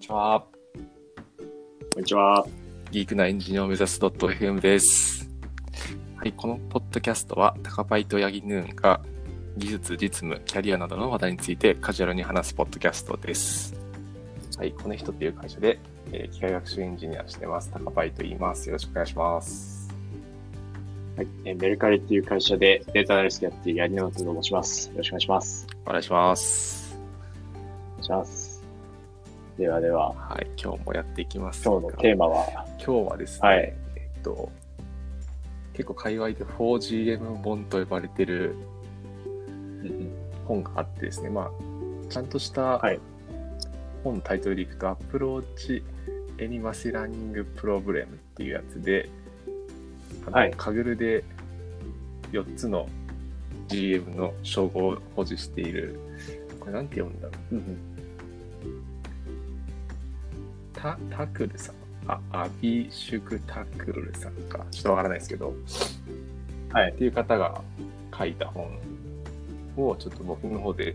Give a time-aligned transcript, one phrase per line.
[0.00, 0.46] にちは。
[1.92, 2.46] こんにちは。
[2.90, 5.28] ギークなエンジニアを目指す .fm です。
[6.16, 9.02] はい、このポッドキャストは、タカパイとヤギヌーンが
[9.58, 13.74] 技術、実務、キャリアなどの話題についてカジュアルに話すポッドキャストです。
[14.56, 15.78] はい、この人っていう会社で、
[16.12, 17.70] えー機械学習エンジニアをしてます。
[17.70, 18.70] タカパイと言います。
[18.70, 19.94] よろしくお願いします。
[21.18, 21.26] はい。
[21.44, 24.88] えーメルカリっていう会社でデータアナリストやっているヤニノートと申します。
[24.92, 25.66] よろしくお願いします。
[25.84, 26.96] お願いします。
[26.96, 28.49] お願いします。
[29.60, 32.46] ではでは、はい、今日もやっていきます今日のテーマは、
[32.82, 33.74] 今日はですね、はい。
[33.94, 34.50] えっと、
[35.74, 38.56] 結構界隈で 4GM 本と呼ばれてる
[40.46, 41.50] 本があってですね、まあ、
[42.08, 42.98] ちゃんとしたはい。
[44.02, 45.84] 本のタイトルでいくと、 Approaching
[46.38, 49.10] Any Machine Learning Problem っていうやつで、
[50.26, 50.54] あのはい。
[50.56, 51.22] Kaggle で
[52.32, 52.88] 4つの
[53.68, 56.00] GM の称号を保持している、
[56.58, 57.89] これなんて読むんだろう。
[60.80, 61.74] タタクルさん。
[62.06, 64.64] あ、アビシュクタクルさんか。
[64.70, 65.54] ちょっとわからないですけど。
[66.72, 67.62] はいっていう方が
[68.16, 68.78] 書いた本
[69.76, 70.94] をちょっと僕の方で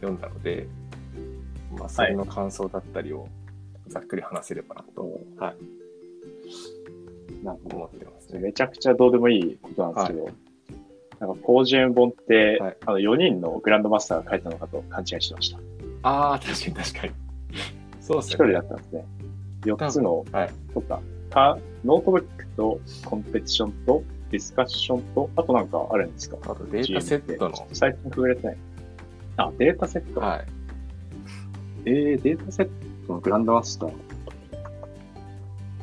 [0.00, 0.66] 読んだので、
[1.78, 3.28] まあ、それの感想だったりを
[3.88, 8.38] ざっくり話せればなと、はい、なんか思もってますね。
[8.38, 10.30] うめちゃくちゃどうでもいいことなんですけど、
[11.20, 15.58] なんか、4GM 本って、はいあの、4人のグランドマスターが書いたのかと勘違いしてました。
[16.02, 17.25] ああ、確かに確かに。
[18.06, 18.52] そうです1人ね。
[18.52, 19.04] だったんですね。
[19.62, 20.50] 4つの、はい。
[20.72, 26.36] とか、かノートブックとコンペティションとディスカッションと、あとなんかあるんですか？
[26.42, 28.56] あとデータセットの最近触れてない。
[29.38, 30.20] あ、データセット。
[30.20, 30.46] はい。
[31.86, 32.70] えー、データセッ
[33.06, 33.92] トのグランドマスター。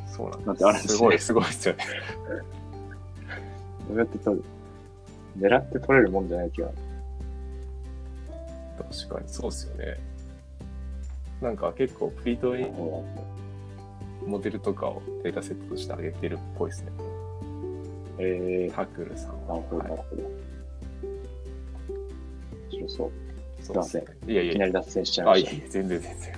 [0.07, 0.47] そうなんです。
[0.47, 1.85] なんてあるんですねすごい、すごいですよね。
[3.89, 4.43] どうやって取る？
[5.39, 6.69] 狙って取れるもんじゃない気が。
[8.77, 10.12] 確かに、そうですよね。
[11.43, 12.65] なんか結構プリートに
[14.25, 16.91] モデルとかをデータセットとして上げてるっぽいですね。
[18.17, 19.55] えー、タクルさんは。
[19.55, 20.23] なるほど、なはるほど。
[22.71, 23.09] 面白そう。
[23.59, 25.51] い、すいませんそうですねいやいやいきなり脱線しちゃいあ、ました。
[25.51, 26.31] いえいえ、全然全然。
[26.31, 26.37] な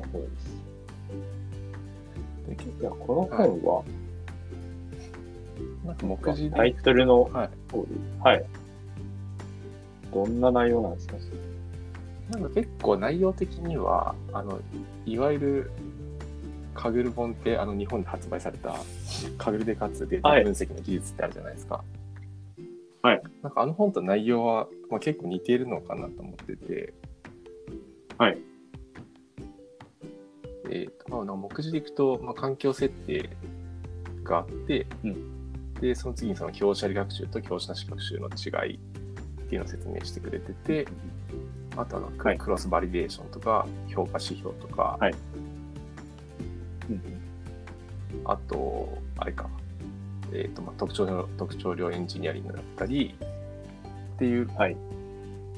[0.00, 0.56] るほどです。
[2.48, 3.84] で結いや、この本は、構
[5.84, 7.50] なんか目次で、タイトルのはい。
[8.22, 8.44] はい。
[10.14, 11.16] どんな内容なんですか？
[12.30, 14.60] なんか結構内容的には、あの、
[15.04, 15.70] いわゆる、
[16.74, 18.74] カグル本って、あの、日本で発売された、
[19.38, 21.82] カグルでかつデータ分析の技術ってあるじゃないですか。
[23.02, 23.22] はい。
[23.42, 26.92] なんかあの本と内容は、まあ、結構似ているのかなと思ってて、
[28.18, 28.38] はい。
[30.68, 33.30] えーとまあ、目次でいくと、まあ、環境設定
[34.24, 35.36] があって、うん
[35.80, 38.78] で、その次にその教師あり学習と教師なし学習の違いっ
[39.48, 40.86] ていうのを説明してくれてて、
[41.76, 45.14] あとはクロスバリデーションとか、評価指標とか、はい
[46.90, 47.02] うん
[48.24, 49.48] あと、あれか、
[50.32, 53.14] えっ、と、まあ、特徴の、特徴量エンジニアリングだったり、
[54.16, 54.76] っていうはい。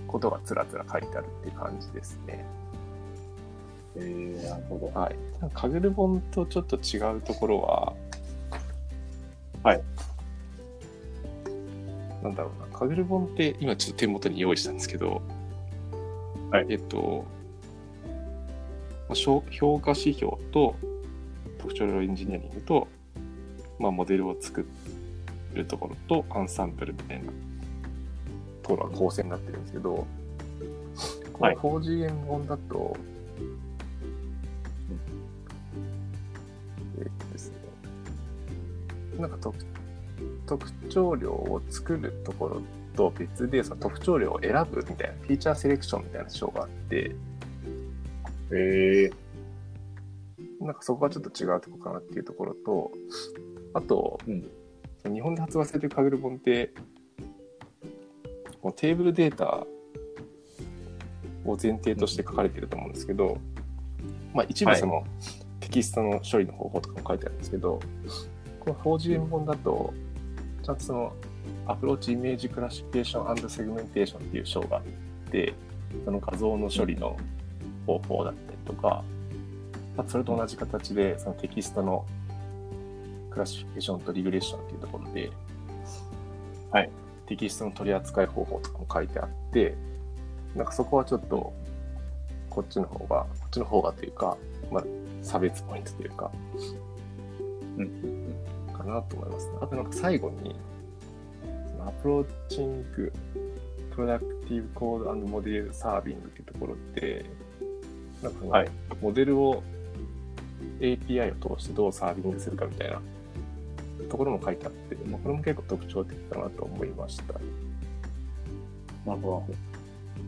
[0.08, 2.44] ことがつらつら書いてあるっていう感じですね。
[3.96, 4.98] えー、なるほど。
[4.98, 5.16] はい。
[5.40, 7.92] ただカグル本とちょっと違うところは、
[9.62, 9.82] はい。
[12.22, 15.22] なんだろうな、カグル本って今ちょっと手元に用意したんですけど、
[16.50, 16.66] はい。
[16.70, 17.26] えっと、
[19.08, 20.74] まあ評評価指標と
[21.58, 22.88] 特徴量エンジニアリングと、
[23.78, 24.66] まあ、モデルを作
[25.54, 27.26] るところとアンサンブルみたいな
[28.62, 30.06] ところが構成になってるんですけど、
[31.32, 31.56] このはい。
[31.56, 32.96] 4GM 本だと、
[36.98, 37.56] えっとですね、
[39.18, 39.56] なんか特
[40.46, 42.62] 特徴量を作るところ
[42.98, 47.14] と別でその特徴量を選ぶみたいな、フィーチャーセレクションみたいな章があって、
[48.50, 52.90] えー、なんかそこがちょっと違うところかなっていうところと、
[53.74, 55.14] あと、うん。
[55.14, 56.72] 日本で発売されてる Kaggle 本って、
[58.60, 59.64] このテーブルデータ
[61.44, 63.38] を前提として書かれてると思うんですけど、
[64.34, 65.04] まあ一部その
[65.60, 67.78] テキストの処理の方法とかも書いてあるんですけど、
[68.58, 69.94] この 4GM 本だと、
[70.64, 71.12] ちゃんとその
[71.66, 74.82] Approaching Image Classification Segmentation っていう章があっ
[75.30, 75.54] て、
[76.04, 77.16] その画像の処理の
[77.86, 79.02] 方法だったりとか、
[79.96, 82.06] まあ、それと同じ形で、そのテキストの
[83.30, 85.30] クラシフィケーションとリグレッションっていうところで、
[86.70, 86.90] はい。
[87.26, 89.74] テキストの取り扱い方法とかも書いてあって、
[90.54, 91.52] なんかそこはちょっと、
[92.48, 94.36] こっちの方が、こっちの方がというか、
[94.70, 94.84] まあ、
[95.22, 96.30] 差別ポイントというか、
[97.76, 98.34] うん。
[98.72, 99.52] かなと思いますね。
[99.60, 100.54] あとなんか最後に、
[101.88, 103.12] アプローチング、
[103.94, 107.24] プロダクティブコードモデルサービングっていうところって、
[108.22, 108.68] なんかそのはい
[109.00, 109.62] モデルを
[110.80, 113.00] API を通してどうサービングするかみたいな
[114.10, 117.34] ところも書いてあって、まあ、これも結構特徴的かなと思いました。
[119.06, 119.46] なるほ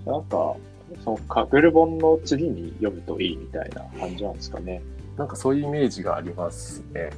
[0.04, 0.12] ど。
[0.12, 0.56] なんか、
[1.04, 4.82] そのカグル本の次に読むといいみたいな感じなんですかね。
[5.16, 7.10] なんかそういうイメージがありますね。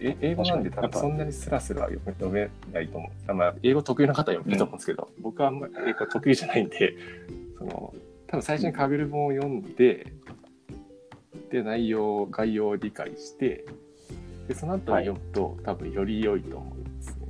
[0.00, 3.10] え英語なんで多分そんなにスラスラ読めないと思う。
[3.30, 6.94] あまあ、英語得意な方は読めると思うんですけど、僕はあんまり英語得意じゃないんで、
[7.58, 7.94] その、
[8.26, 10.06] 多分最初にカグル本を読んで、
[11.50, 13.64] で、内容、概要を理解して、
[14.48, 17.26] で、その後に読むと、多分より良いと思いますね。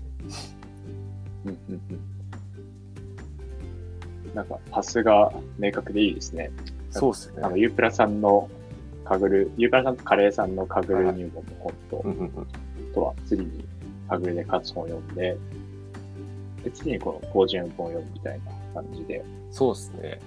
[1.46, 2.20] うんうんうん
[4.34, 6.52] なんか、パスが明確でいいですね。
[6.90, 7.49] そうっすねあ。
[7.49, 8.49] の、ユープラさんの
[9.05, 12.46] カグル、ユープラさんとカレーさんのカグル入門の本と、うんうんうん。
[12.94, 13.64] とは次に
[14.08, 15.37] カグルで勝つ本を読んで、
[16.64, 18.40] で、次にこの標準本を読むみたい
[18.75, 20.20] な感じで、そうっすね。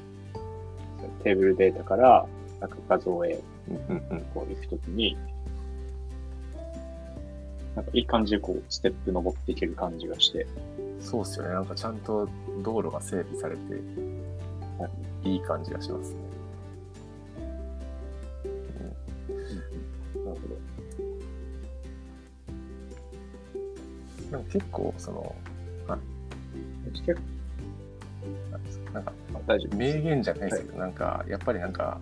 [1.23, 2.25] テーブルデータから
[2.59, 3.39] なんか画像へ
[3.69, 4.21] うんうんうん。
[4.33, 5.17] こう行くときに、
[7.75, 10.47] なんかいい感じでこう、ステップ登っていける感じがして、
[10.99, 11.53] そうっすよね。
[11.53, 12.27] なんかちゃんと
[12.63, 13.61] 道路が整備されて、
[15.23, 16.17] いい感じがしますね。
[20.25, 20.47] なるほ
[21.05, 21.12] な
[24.39, 25.35] んか結構、その、
[25.87, 26.91] ど。
[27.05, 27.21] 結構、
[28.93, 29.13] なんか
[29.47, 29.77] 大丈夫。
[29.77, 31.99] 名言じゃないですけど、なんか、やっぱりなんか、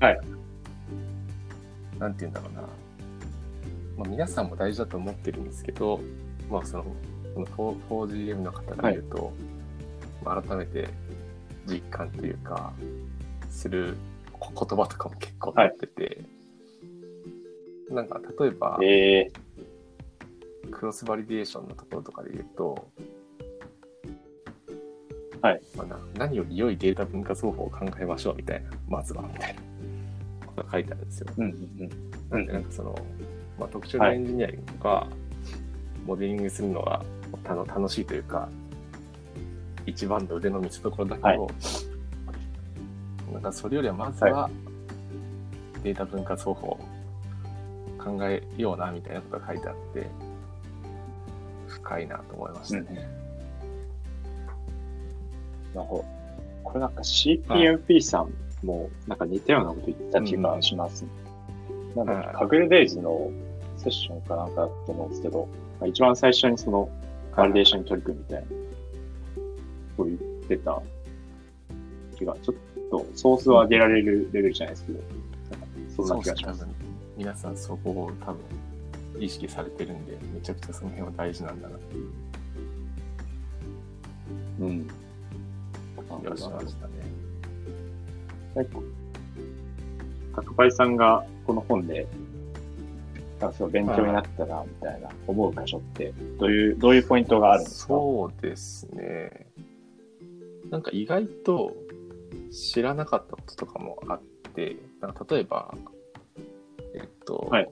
[0.00, 0.20] はい。
[1.98, 2.60] なんて言うんだろうな。
[3.96, 6.00] まあ、皆さんも大事だと思ってるんですけど、
[6.50, 6.84] まあ、その、
[7.34, 9.32] この 4- 4GM の方が言うと、
[10.24, 10.88] まあ、改めて
[11.66, 12.72] 実感というか、
[13.48, 13.96] する
[14.32, 16.24] こ言葉とかも結構載ってて、
[17.90, 19.32] なんか、例えば、ええ
[20.76, 22.90] クロスバリデーションのところとかで言うと、
[25.40, 25.62] はい。
[25.74, 31.28] まあ、な何より良いデータ分割方法を考えましょうみたいな、まずは、みたいなことが書いてあるんですよ。
[31.38, 31.90] うんうん
[32.28, 32.94] なんで、なんかその、
[33.58, 35.08] まあ、特徴のエンジニアリングとか、
[36.04, 37.02] モデリングするのが
[37.42, 38.50] たの楽しいというか、
[39.86, 41.46] 一番の腕の見せ所だけど、
[43.32, 44.50] なんかそれよりはまずは、
[45.82, 46.78] データ分割方法を
[47.98, 50.25] 考えような、みたいなことが書いてあって、
[51.86, 53.08] 深いなと思いましたね。
[55.74, 56.04] なるほど。
[56.64, 58.32] これなんか CPMP さん
[58.66, 61.10] もなんか似たようなこと言ってた気がしますね。
[61.94, 63.30] なんだっけ、はいカグルデイズの
[63.76, 65.48] セッションかなんかだと思うんですけど、
[65.80, 66.90] まあ一番最初にその
[67.36, 68.46] バリデーションに取り組むみたいな、
[69.96, 70.18] そう言っ
[70.48, 70.82] てた
[72.16, 72.54] 気が、ちょっ
[72.90, 76.66] とソースを上げられるレベルじゃないですけど、なんかそんな気がします。
[77.16, 78.40] 皆さんそこを多分
[79.18, 82.10] 意識されてるんで、めちゃくちゃその辺は大事なんだなっていう
[84.60, 84.88] うん。
[86.22, 86.92] 気がしましたね。
[88.54, 88.78] なんか
[90.36, 92.06] 角配さんがこの本で、
[93.70, 97.88] 勉強になったな、みたいな思う箇所って、どういう、どういうポイントがあるんですか？
[97.88, 99.46] そうですね。
[100.70, 101.76] なんか意外と
[102.50, 104.20] 知らなかったこととかもあっ
[104.54, 105.74] て、なんか例えば、
[106.94, 107.68] えっと、はい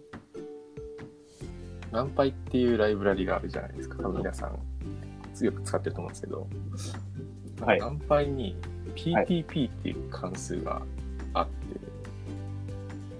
[1.94, 4.02] ナンパイっていうライブラリがあるじゃないですか。
[4.02, 6.48] 多分皆さんよく使ってると思うんですけど、
[7.60, 8.56] はいナンパイに
[8.96, 10.82] PTP っていう関数が
[11.34, 11.52] あって、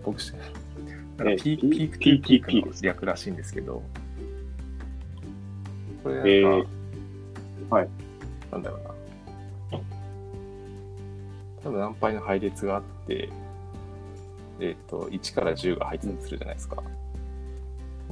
[0.05, 3.81] 僕しな P- ピーク TP PTP の略らしいんですけど、
[6.03, 6.67] これなんか、えー
[7.71, 7.89] はい。
[8.51, 9.81] なんだろうな。
[11.63, 13.29] 多分何倍の配列があって、
[14.59, 16.83] えっ、と、1から10が配列するじゃないですか。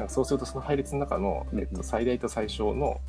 [0.02, 3.00] なんかそうするとその配列の中の、うんえっと、最大と最小の、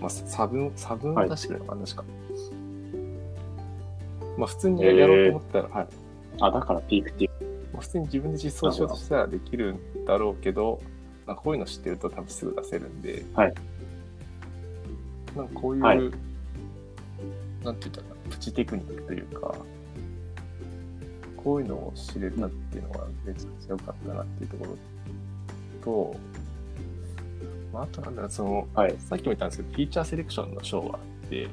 [0.00, 2.04] まあ、差分、差分を出してくれるのかな、確か。
[4.38, 5.88] まあ普通にやろうと思ったら、はい。
[6.40, 7.30] あ、だからピークっていう。
[7.72, 10.80] まあ、普通に自分で実装しようとしたらできるんだろうけど、
[11.26, 13.54] なんかこういうの知ってると多分すぐ出せるんで、はい
[15.34, 16.12] なんかこういう、はいなんて
[17.64, 19.54] 言ったらプチテクニックというか、
[21.36, 24.76] こういうのを知れたっていうのはめちゃくちゃ良かったなっていうところ
[25.82, 26.14] と、
[27.72, 28.96] まあ、あとなんだろう、その、はい。
[28.98, 31.48] さっきも言ったんですけど、フィーチャーセレクションの章があって、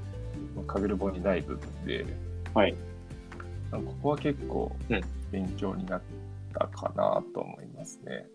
[0.55, 2.05] まあカグル本にない部分で、
[2.53, 2.75] はい。
[3.71, 6.01] ここは結構うん勉強になっ
[6.53, 8.27] たかなと思いますね。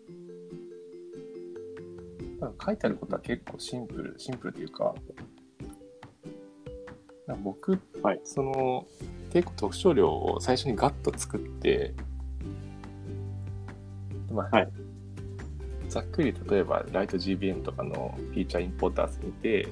[2.39, 4.95] なんか書いてあることは結構シンプル、シンプルというか、
[7.27, 8.85] か僕、はいその、
[9.31, 11.93] 結構特徴量を最初にガッと作って、
[14.31, 14.69] まあはい
[15.95, 19.65] ざっくり例えばライト GBM とかのフィーチャーインポーターズ見て、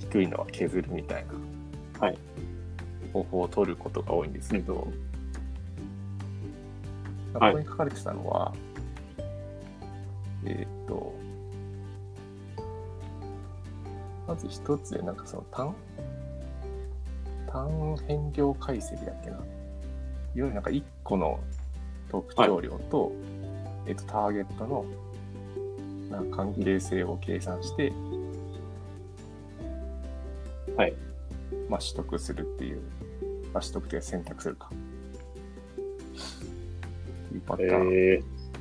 [0.00, 1.24] 低いのは削るみたい
[2.00, 2.06] な。
[2.06, 2.18] はい
[3.12, 4.88] 方法を取ることが多いんですけど、
[7.34, 8.52] こはいこに書かれてたのは、
[10.44, 11.14] えーっと、
[14.26, 15.74] まず一つで、なんかその単、
[17.48, 19.36] 単変量解析だっけな？
[19.36, 19.44] いわ
[20.34, 21.38] ゆるなんか一個の
[22.10, 23.12] 特徴量と、
[23.86, 24.84] えっと、ターゲットの
[26.10, 27.92] な関係性を計算して、
[30.76, 30.94] はい。
[31.68, 32.80] まあ、取得するっていう、
[33.52, 34.70] まあ、取得で選択するか。
[34.70, 34.72] っ
[37.28, 37.92] ていうパターン。
[37.92, 38.20] え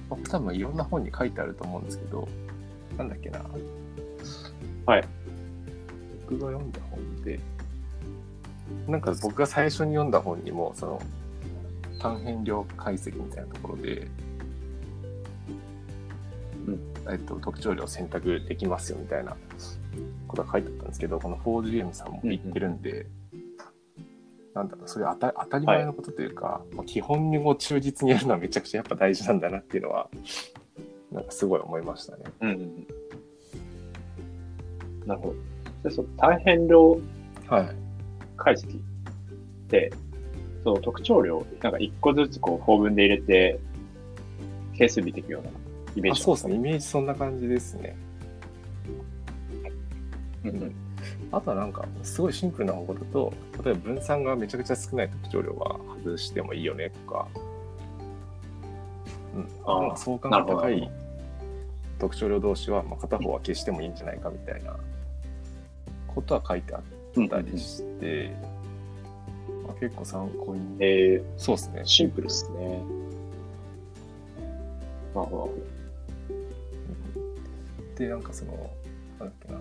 [0.10, 2.28] まあ多分いろんな本に書いてあると思うんですけど、
[2.98, 3.42] なんだっけな。
[4.86, 5.08] はい。
[6.22, 7.40] 僕が読んだ本で、
[8.88, 11.02] なんか僕が最初に読んだ本にも、その、
[12.00, 14.29] 単変量解析みたいなところで、うん
[17.12, 19.36] えっと、特徴量を選択できますよみたいな
[20.28, 23.08] ことが書いてあったんですけど、この 4GM さんも言ってるんで、
[24.54, 30.10] なんだろう、それ当た当たり前のことというか、まあ基本にも忠実にやるのはめちゃくちゃやっぱ大事なんだなっていうのは、
[31.12, 32.24] なんかすごい思いましたね。
[32.42, 32.64] ー、うんうんう
[35.04, 35.08] ん。
[35.08, 35.28] なるほ
[35.84, 35.90] ど。
[35.90, 37.00] で、その単変量
[37.48, 37.76] はい。
[38.38, 38.82] 解析っ
[39.70, 39.92] て、
[40.64, 43.60] その特徴量、なんか一個ずつこう、法文で入れて、
[44.78, 45.50] 係数見ていくような
[45.96, 46.56] イメージあそうですね。
[46.56, 46.70] イね。
[46.72, 47.96] メージそんな感じですね。
[50.46, 50.76] うんうん
[51.32, 57.28] あとはなんか、すごいシンプルな方法だと、例えば分散がめちゃくちゃ少ない特徴量は外してもいいよねとか、
[59.36, 59.48] うん、
[59.92, 60.90] あ相関が高い
[62.00, 64.76] 特徴量同士は、まあ、片方は消してもいいんじゃないかみたいな
[66.08, 68.36] ことは書いてあったりして、
[69.68, 71.86] まあ、結構参考に、えそうですねー、。
[71.86, 72.82] シンプルですね。
[75.14, 75.79] なるほど。
[78.00, 78.54] で、なんかその、
[79.20, 79.60] なんだっけな。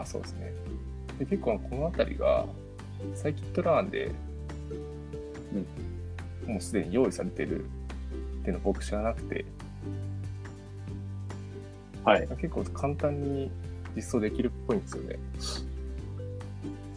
[0.00, 0.52] あ、そうですね。
[1.18, 2.46] で、結構このあたりが、
[3.14, 4.10] サイキットラーンで、
[6.46, 7.68] もうすでに用意されてるっ
[8.42, 9.44] ていうのを僕知らなくて、
[12.04, 12.26] はい。
[12.28, 13.50] 結構簡単に
[13.94, 15.18] 実装できるっぽいんですよね。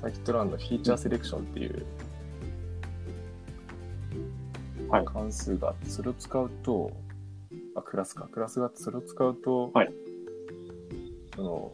[0.01, 1.85] サイキットラーンのフィーチャーセレクションっていう
[4.89, 6.91] はい関数があって、それを使うと、
[7.79, 8.27] あ、クラスか。
[8.27, 9.93] クラスがあって、それを使うと、はい
[11.35, 11.71] その、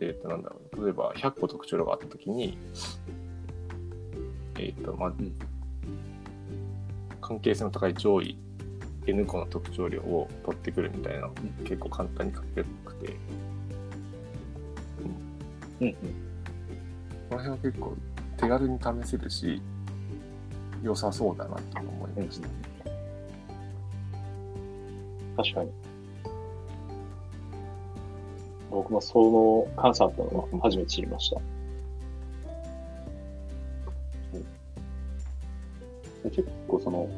[0.00, 0.84] えっ、と、なんだろう。
[0.84, 2.58] 例えば、100個特徴量があったときに、
[4.58, 5.32] えっ、と、まあ、ん
[7.20, 8.36] 関係性の高い上位
[9.06, 11.30] N 個の特徴量を取ってくるみたいな、
[11.64, 13.16] 結構簡単に書けるくて、
[15.80, 15.92] うんうん。
[15.92, 15.98] こ
[17.36, 17.96] の辺は結構
[18.36, 19.62] 手軽に試せるし、
[20.82, 22.48] 良さそうだなと思いました。
[25.36, 25.70] 確かに。
[28.70, 31.40] 僕もその監査あったのは初めて知りました。
[36.22, 37.08] で結構その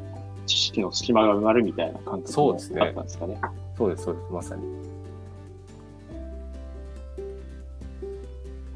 [0.45, 3.39] 知識の隙間が埋まるみたいな感覚もそうですねあったんですかね。
[3.77, 4.63] そうです、そうです、まさに。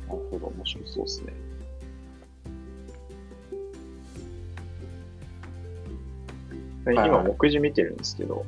[0.08, 1.34] なるほど、面白そうですね。
[6.94, 8.46] 今、目次見てるんですけど、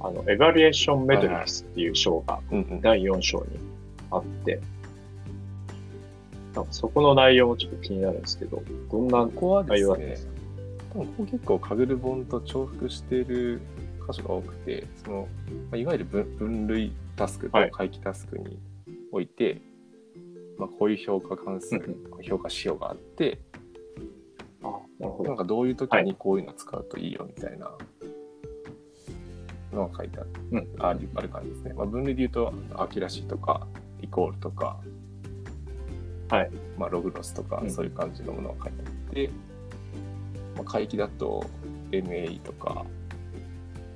[0.00, 2.40] あの、エバリエーションメトリックスっていう章が。
[2.80, 3.58] 第4章に
[4.10, 4.60] あって、
[6.70, 10.32] そこの内容もちょっと気になるんですけど、どんな内容だったんですか、
[10.94, 13.60] 多分ここ結構カグル本と重複している
[14.10, 15.28] 箇所が多くて、その、
[15.70, 17.70] まあ、いわゆる分分類タスクとはい。
[17.70, 18.58] 回帰タスクに
[19.12, 19.60] おいて、
[20.58, 21.78] まあ、こういう評価関数、
[22.22, 23.58] 評価指標があって、あ、
[24.98, 27.70] なんかどういう時はにこういうの使うといいよみたいな
[29.72, 31.74] のが書いてある,、うんあるある感じですね。
[31.74, 33.66] まあ、分類で言うと、 accuracy とか、
[34.00, 34.78] recall とか、
[36.28, 36.50] はい。
[36.78, 39.30] まあ、 log loss とかう、んそういう感じのものが書いてあって、
[40.56, 41.44] まあ、回帰だと
[41.90, 42.84] MAE とか、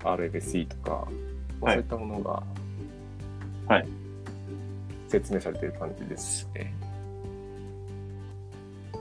[0.05, 1.09] RMSE とか、
[1.61, 2.43] まあ、はいそういったものが、
[3.69, 3.89] はい
[5.09, 6.73] 説明されている感じですね。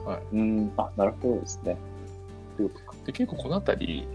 [0.04, 0.36] はい。
[0.36, 1.76] うん、あ、なるほどですね。
[2.60, 4.06] ということかで、結構このあたり、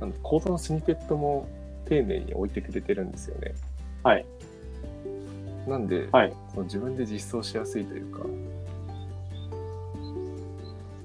[0.00, 1.46] なんだコードのスニペットも
[1.86, 3.54] 丁寧に置いてくれてるんですよね。
[4.02, 4.24] はい。
[5.66, 6.32] なんで、はい。
[6.50, 8.20] その自分で実装しやすいというか、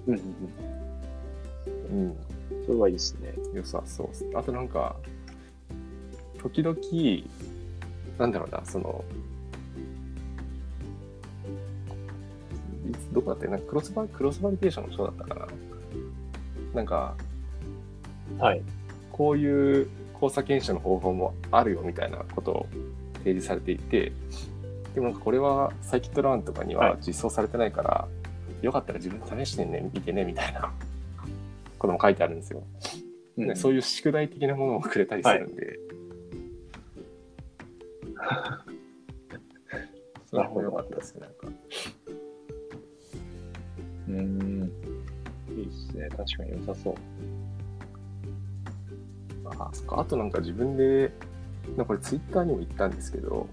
[0.08, 0.22] うんうん
[1.92, 2.16] うん、うん。
[2.66, 3.34] それはいいですね。
[3.54, 4.26] 良さそうです。
[4.36, 4.96] あとなんか、
[6.42, 6.78] 時々、
[8.18, 9.04] なんだろうな、その、
[13.14, 15.48] どこだったなんかクロスバクロスバリデーションの章だったかな。
[16.74, 17.16] なんか、
[18.40, 18.62] はい。
[19.12, 22.68] こういう交差検証の方法もあるよみたいなことを
[23.20, 24.12] 提示されていて、
[24.94, 28.08] でもなんかこれはサイキットランとかには実装されてないから、
[28.62, 30.72] よかったら自分で試してね、見てね、みたいな
[31.78, 32.64] ことも書いてあるんですよ。
[33.38, 35.80] うんねそういう宿題的なものをくれたりするんで、
[40.30, 41.48] それも良かったですね、なんか。
[44.08, 44.53] うん。
[46.04, 46.10] ね。
[46.10, 46.96] 確かに良さそう。
[49.46, 51.12] あそっかあとなんか自分で、
[51.70, 53.48] なんかこれツイッターにも言ったんですけど、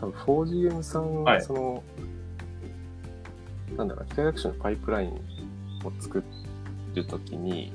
[0.00, 1.82] 多分 4GM さん、はいその、
[3.76, 5.10] なんだろう、機械学習のパイプライン
[5.84, 6.22] を作
[6.94, 7.72] るときに、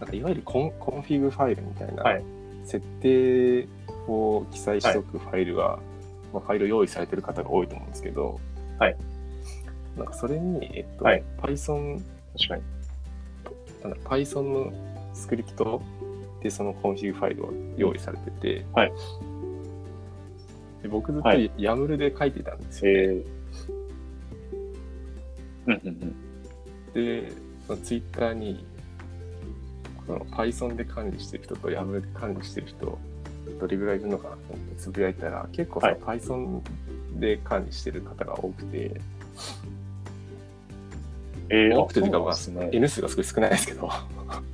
[0.00, 2.24] なんかいわゆるコン config ファイルみたいな、はい
[2.66, 3.68] 設定
[4.08, 5.78] を記載しておくファイルが、
[6.32, 8.40] まあ、ファイルを用意されてる方が多いと思うんですけど、
[8.78, 8.96] はい
[9.96, 12.02] なんかそれに、えっと、はい Python
[12.36, 12.62] 確かに。
[13.82, 14.72] なんだ Python の
[15.14, 15.82] スクリプト
[16.42, 18.92] でその config ファイルを用意されてて、はい。
[20.82, 21.50] で僕ずっとはい。
[21.56, 23.26] YAML で書いてたんですよ、えー。
[25.66, 26.14] うんうんうん。
[26.92, 27.32] で、
[27.66, 28.64] その Twitter に
[30.06, 32.98] その Python で管理してる人と YAML で管理してる人
[33.60, 36.60] どれぐらいいるのかなと思ってつぶやいたら結構その Python
[37.18, 39.00] で管理してる方が多くて、
[41.48, 42.70] えー、多くてというか、ね。
[42.72, 43.88] N 数がすごい少ないですけど、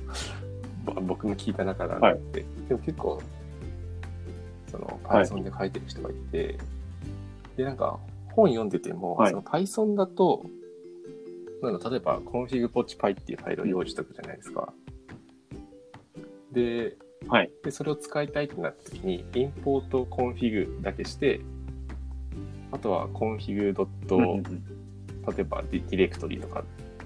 [0.85, 2.19] ぼ僕も聞いた中なんで、はい。
[2.69, 3.21] でも結構、
[4.67, 5.25] そのはい。
[5.25, 6.57] Python で書いてる人がいて、
[7.57, 7.99] で、なんか
[8.31, 9.31] 本読んでても、はい。
[9.31, 10.45] その Python だと、
[11.61, 14.73] なんだ例えば config.py っていうファイルを用意しておくじゃないですか。
[16.51, 16.97] で、
[17.27, 17.51] はい。
[17.63, 21.41] でそれを使いたいってなった時に、 import config だけして、
[22.71, 23.87] あとは config.
[25.27, 26.63] 例えばディレクトリとか、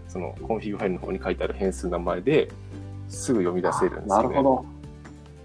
[0.07, 2.49] その config ファイルの方に書いてある変数名前で
[3.09, 4.15] すぐ読み出せるんですよ、ね。
[4.15, 4.65] なるほど。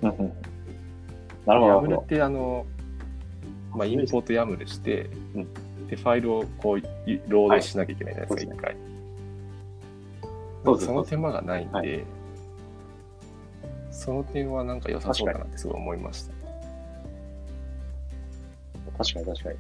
[0.03, 0.33] なるほど。
[1.47, 2.67] YAML っどてあの、
[3.73, 5.49] まあ、インポート YAML して、うん
[5.89, 8.77] で、ファイルをこう、いロードしなきゃいけないじゃないですか、一、回。
[10.65, 12.05] そうその手間がないんで、はい
[13.93, 16.33] その点はなんか良さそうだなってすごい思いました。
[18.99, 19.59] 確かに確かに。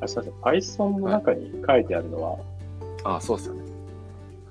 [0.00, 0.88] であすみません。
[0.88, 2.38] Python の中に書いてあるのは、
[3.04, 3.62] ああ、そうですよね。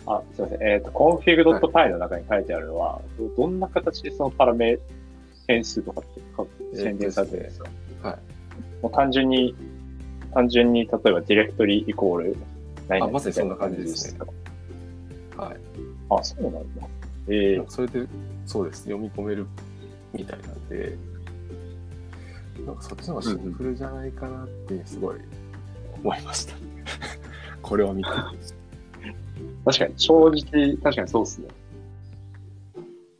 [0.05, 0.67] あ、すみません。
[0.67, 4.79] えっ、と、config.py の中に書いてあるのは、どどんな形でそのパラメ
[5.47, 7.69] 変数とかってか宣言されてるんですか、
[8.03, 8.17] はい。
[8.83, 9.55] もう単純に、
[10.33, 12.38] 単純に、例えばディレクトリイコール
[12.88, 14.19] 何々あまさにそんな感じですね
[15.35, 15.57] はい。
[16.09, 16.88] あ、そうなんだ。
[17.29, 18.07] ええそれで、
[18.45, 18.83] そうです。
[18.83, 19.45] 読み込める
[20.13, 20.97] みたいなんで、
[22.65, 25.17] なんかそっちの方がシンプルじゃないかなってすごい
[25.95, 26.56] 思いました。
[27.62, 28.10] これを見て。
[29.65, 31.48] 確かに、正直、確かにそうですね。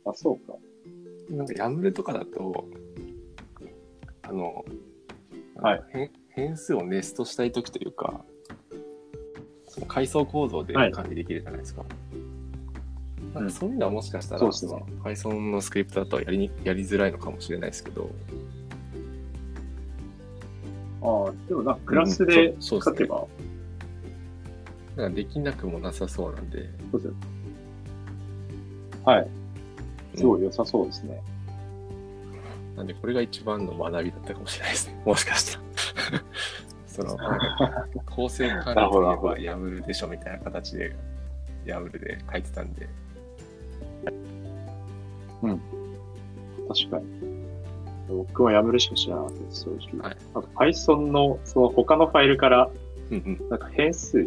[0.04, 0.54] あ、そうか。
[1.30, 2.66] なんか、ヤムルとかだと、
[4.22, 4.64] あの、
[5.56, 8.24] はい変変数をネストしたいときというか、
[9.68, 11.84] その階層構造ではい管理できるじゃないですか。
[13.34, 14.70] なんかそういうのはもしかしたら、そうですね
[15.16, 18.10] その Python のスクリプトだとやりにやりづらいのかもしれないですけど、
[21.02, 23.26] ああ、でもなんかクラスうでんそうそうですね書けば、
[24.96, 27.14] なんかできなくもなさそうなんで、そうですよ。
[29.04, 29.28] はい。
[30.14, 31.22] すごい良さそうですね。
[32.76, 35.00] なんでこれが一番の学びだったかもしれないですね。
[35.06, 35.64] もしかしたら。
[36.86, 37.16] その、
[38.04, 40.94] 構成管理といえばヤムルでしょみたいな形で、
[41.64, 42.88] ヤムルで書いてたんで、
[46.68, 47.29] 確かに。
[48.10, 50.00] 僕はやめるしか知らなかったです、正直。
[50.00, 52.70] はいあと Python のその他のファイルから。
[53.10, 54.24] なんか変数、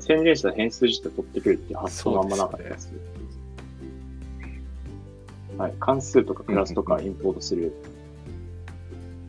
[0.00, 2.90] 宣言した変数自体取ってくるっていう発想があんまなかったです。
[5.58, 5.74] はい。
[5.78, 7.74] 関数とかクラスとかインポートする、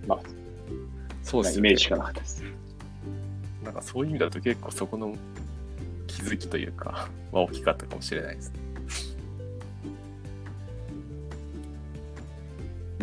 [0.08, 0.20] まあ、
[1.24, 2.44] そうですよねイメージしかなかったです。
[3.66, 5.16] なんかそういう意味だと結構そこの
[6.08, 8.60] 気づきというか、は大きかったかもしれないですね。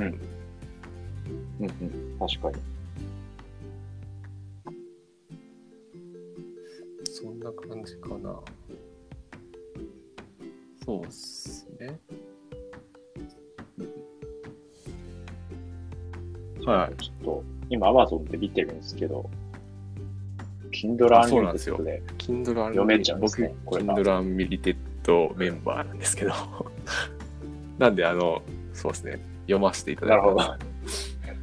[0.01, 2.19] うんうん。
[2.19, 2.57] 確かに。
[7.05, 8.41] そんな感じかな。
[10.85, 11.99] そうっすね。
[16.65, 17.03] はい。
[17.03, 19.29] ちょっと、今 Amazon で見てるんですけど、
[20.71, 24.77] Kindle あそうなんですよ Unlimited で Kindle 読めちゃうんですね僕、これが Kindle Unlimited
[25.37, 26.33] メンバーなんですけど、
[27.79, 29.19] なんで、あの、そうですね、
[29.51, 30.43] 読ませていただいたんで
[30.89, 31.37] すなる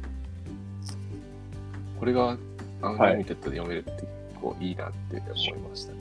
[1.98, 2.38] これが
[2.80, 4.06] Unlimited で読めるって結
[4.40, 5.98] 構いいなって思いましたね。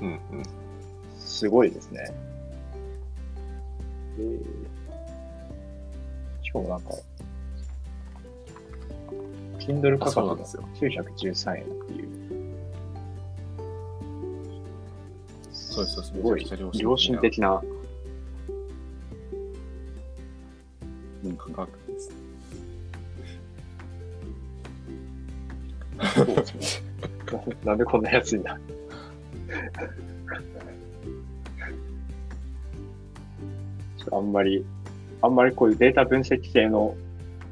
[0.00, 0.42] うんうん。
[1.18, 2.04] すごいですね。
[4.18, 4.80] えー
[6.42, 6.90] しかもなんか、
[9.60, 12.08] Kindle 価格があそうなんですよ913円っていう。
[15.52, 17.62] そうですそうですすごい良心的な
[27.64, 28.58] ななんでこんな安いんだ
[34.12, 34.64] あんまり、
[35.22, 36.96] あんまりこういうデータ分析系の、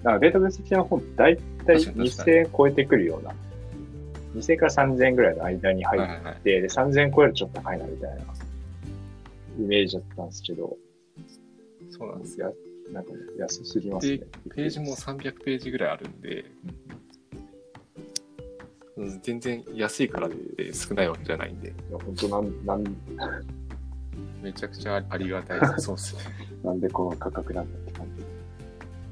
[0.02, 3.34] なんかデータ分析系の本、だいたい確かに確か2000円超えてくるような、
[4.34, 6.36] 2000円から3000円ぐらいの間に入っはいはいはい。
[6.42, 8.24] て、で3000円超えるとちょっと高いなみたいなイ
[9.60, 10.76] メージだったんですけど、
[11.90, 12.48] そうなんですよ。
[12.48, 12.52] や
[12.92, 14.26] なんか安すぎますねで。
[14.54, 16.44] ページも300ページぐらいあるんで、
[16.87, 16.87] うん、
[19.22, 22.96] 全然安いからって少ないわけじゃないんで、いや本当なん、なん、
[24.42, 25.82] めちゃくちゃありがたいです。
[25.82, 26.22] そうですね。
[26.64, 28.24] なんでこの価格なんだって感じ。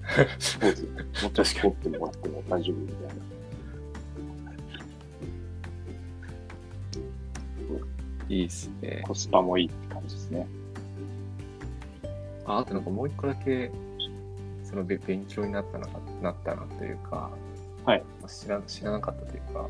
[0.39, 3.15] スポーツ、もうちょっと取ってもらっても大丈夫みたいな。
[8.29, 9.05] いいですね。
[9.07, 10.47] コスパもいいって感じですね。
[12.45, 13.71] ああとなんかもう一個だけ、
[14.65, 15.87] そのべ勉強になったな
[16.23, 17.31] なったなというか、
[17.87, 18.05] はい。
[18.21, 19.69] まあ知ら知らなかったというか、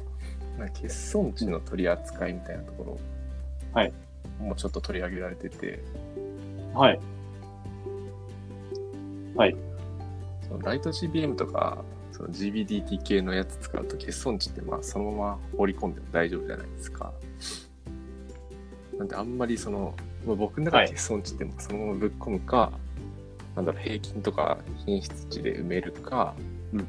[0.58, 2.98] なんか欠損値の取り扱いみたいなところ、
[3.72, 3.92] はい。
[4.40, 5.84] もうちょっと取り上げられてて、
[6.74, 6.98] はい。
[10.48, 17.12] そのライト GBM とか、その GBDT 系のやつ使うと欠損値ってまあそのまま放り込んでも大丈夫じゃないですか。
[18.98, 22.72] なんであんまりその、まあ、僕の中で欠損値ってもうそのままぶっ込むか、
[23.54, 26.34] なんだろう、平均とか品質値で埋めるか、
[26.72, 26.88] うん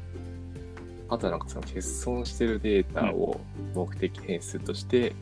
[1.08, 3.40] あとはなんかその欠損してるデータを
[3.74, 5.14] 目的変数として、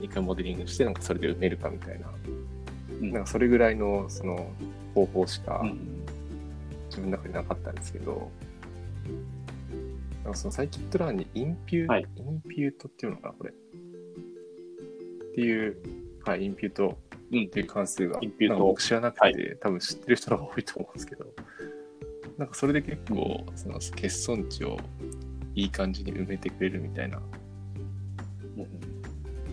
[0.00, 2.06] 一回モデリングして、なんかそれで埋めるかみたいな、
[3.00, 3.12] うん。
[3.12, 4.50] なんかそれぐらいのその
[4.94, 6.04] 方法しか、うん。
[6.88, 8.30] 自分の中になかったんですけど、
[10.24, 12.06] なんかそのサイキットランにインピュー、はい。
[12.16, 13.50] インピュートっていうのかな、これ。
[13.50, 15.76] っていう、
[16.24, 16.98] はい、インピュート
[17.32, 17.44] うん。
[17.44, 21.24] っていう関数が、インピュー僕知らなくて、は多分知ってる人が多いと思うんですけど、
[22.36, 24.78] なんかそれで結構、その欠損値を
[25.54, 27.20] いい感じに埋めてくれるみたいな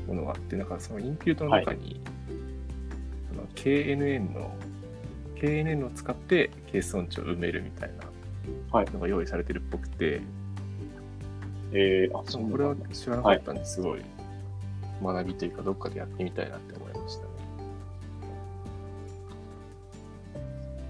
[0.08, 2.00] ものがあって、なんかそのインピュートの中に、
[3.30, 4.56] その KNN の、
[5.36, 7.92] KNN を使って欠損値を埋めるみたい
[8.72, 8.92] はない。
[8.94, 10.22] のが用意されてるっぽくて、
[11.72, 14.02] えー、あ、そうこれは知らなかったんですごい
[15.04, 17.30] 学びというか、どっかでやってみたいなって思いましたね。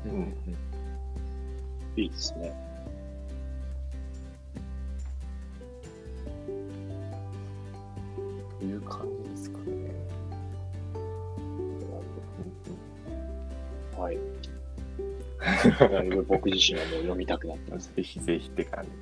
[0.06, 0.34] うん、
[2.02, 2.69] いいですね。
[15.90, 17.92] だいぶ僕自身はもう読みたくなってます。
[17.96, 18.96] ぜひぜひって感じで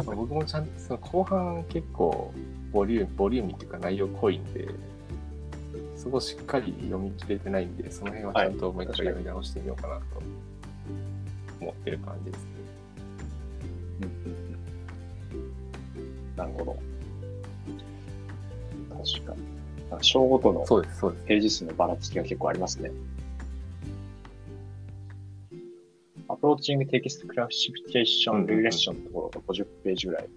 [0.00, 0.06] す。
[0.06, 2.32] 僕もちゃんとその後半結構
[2.72, 4.68] ボリューム、ボリューミーっていうか内容濃いんで、
[5.96, 10.02] そこしっかり読み切れてないんで、その辺はちゃんともう一回読み直してみようかなと
[11.60, 12.50] 思ってる感じですね。
[16.36, 16.76] なるほど。
[19.04, 19.40] 確かに。
[20.02, 21.24] 章ごとのそうです、そうです。
[21.24, 22.90] ページ数のばらつきが結構ありますね。
[26.50, 30.28] Approaching Text Classification、うんうんうんレッションのところが50ページぐらい。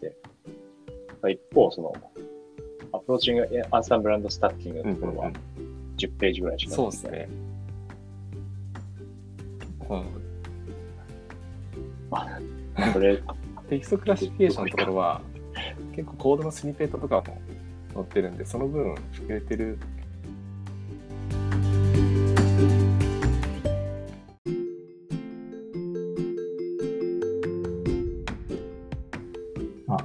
[0.00, 1.92] で、一方、その、
[2.92, 5.32] Approaching Ensembling and Stacking のところは
[5.98, 7.28] 10ページぐらいしかそうですね。
[9.90, 10.04] うん
[12.94, 13.22] これ、
[13.68, 15.20] Text Classification のところは、
[15.94, 17.38] 結構コードのスニペットとかも
[17.92, 19.78] 載ってるんで、その分、膨れてる。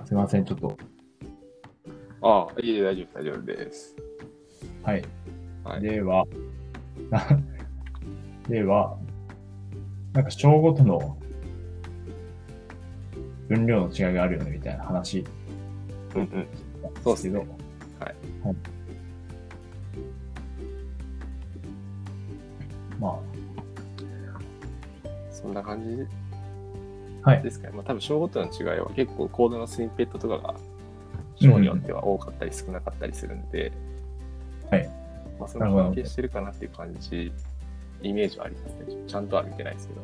[0.01, 0.77] あ、すいません、ちょっと。
[2.21, 3.95] ああ、いえ、大丈夫、大丈夫です。
[4.83, 5.03] はい。
[5.63, 5.81] はい。
[5.81, 6.25] では、
[7.09, 7.21] な
[8.49, 8.97] では、
[10.13, 11.17] なんか章ごとの
[13.49, 15.23] 分量の違いがあるよねみたいな話
[16.15, 16.47] うんうん。
[17.03, 17.47] そうですけど、はい。
[18.43, 18.55] はい。
[22.99, 23.19] ま
[25.31, 26.07] そんな感じ？
[27.25, 27.73] ですかね。
[27.75, 30.55] まあ多分章ごとの違いは結構コードのスニペットとかが
[31.35, 33.71] 章によっては多かったり少なかったりするんで、
[34.69, 34.89] はい。
[35.39, 37.31] まあその関係してるかなっていう感じ、
[38.01, 39.03] イメージはありますね。
[39.07, 40.01] ちゃんとは見てないですけど。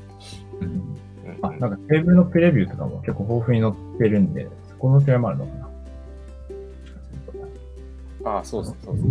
[0.62, 0.98] うんうん
[1.44, 5.70] あ、うんなんかテーブルのプレビューとかも結構豊富に載ってるんで、そこの違いもあるのかな。
[8.24, 9.08] ああ、そうそうです。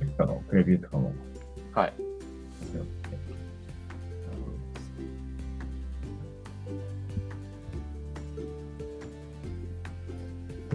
[0.00, 1.12] 結果のプレビューとかも
[1.72, 1.92] はい。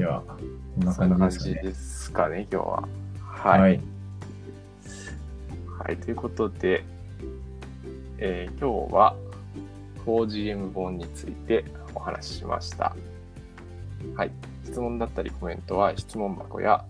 [0.05, 0.21] では、
[0.77, 1.61] こんな感じですかね。
[1.63, 2.87] ですかね、今日は。
[3.19, 3.61] はい。
[3.61, 3.81] はい。
[5.79, 6.83] はい、ということで、
[8.19, 9.15] えー今日は
[10.05, 11.65] 4GM 本について
[11.95, 12.95] お話ししました。
[14.15, 14.31] はい、
[14.63, 16.85] 質問だったりコメントは質問箱や、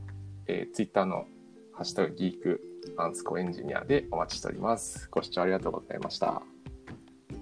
[0.48, 1.26] えー、Twitter の
[1.72, 2.62] ハッシュタグギーク
[2.98, 5.08] アンスコエンジニアでお待ちしております。
[5.10, 6.34] ご視聴ありがとうございました。
[6.34, 6.42] あ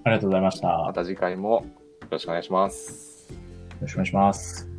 [0.06, 0.68] りがとうございました。
[0.68, 1.64] よまた次回も
[2.02, 3.32] よろしくお願いします。
[3.80, 4.73] ろしくお願いします。